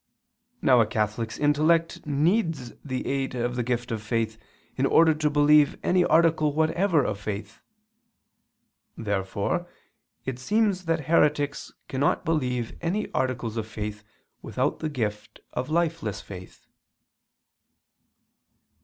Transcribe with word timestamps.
Now 0.63 0.81
a 0.81 0.87
catholic's 0.87 1.37
intellect 1.37 2.07
needs 2.07 2.71
the 2.83 3.05
aid 3.05 3.35
of 3.35 3.55
the 3.55 3.61
gift 3.61 3.91
of 3.91 4.01
faith 4.01 4.35
in 4.75 4.87
order 4.87 5.13
to 5.13 5.29
believe 5.29 5.77
any 5.83 6.03
article 6.03 6.53
whatever 6.55 7.03
of 7.03 7.19
faith. 7.19 7.61
Therefore 8.97 9.67
it 10.25 10.39
seems 10.39 10.85
that 10.85 11.01
heretics 11.05 11.71
cannot 11.87 12.25
believe 12.25 12.75
any 12.81 13.11
articles 13.11 13.57
of 13.57 13.67
faith 13.67 14.03
without 14.41 14.79
the 14.79 14.89
gift 14.89 15.41
of 15.53 15.69
lifeless 15.69 16.19
faith. 16.19 16.65